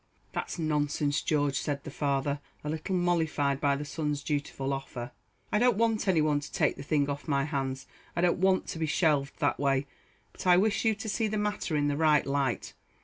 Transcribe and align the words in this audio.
"That's 0.31 0.57
nonsense, 0.57 1.21
George," 1.21 1.59
said 1.59 1.83
the 1.83 1.91
father, 1.91 2.39
a 2.63 2.71
little 2.71 2.95
mollified 2.95 3.61
by 3.61 3.75
the 3.75 3.85
son's 3.85 4.23
dutiful 4.23 4.73
offer. 4.73 5.11
"I 5.51 5.59
don't 5.59 5.77
want 5.77 6.07
any 6.07 6.21
one 6.21 6.39
to 6.39 6.51
take 6.51 6.75
the 6.75 6.81
thing 6.81 7.07
off 7.07 7.27
my 7.27 7.43
hands. 7.43 7.85
I 8.15 8.21
don't 8.21 8.39
want 8.39 8.65
to 8.69 8.79
be 8.79 8.87
shelved 8.87 9.37
that 9.37 9.59
way 9.59 9.85
but 10.31 10.47
I 10.47 10.57
wish 10.57 10.85
you 10.85 10.95
to 10.95 11.07
see 11.07 11.27
the 11.27 11.37
matter 11.37 11.75
in 11.75 11.87
the 11.87 11.97
right 11.97 12.25
light. 12.25 12.73